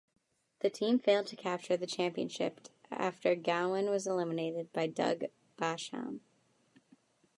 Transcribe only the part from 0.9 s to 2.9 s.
failed to capture the championship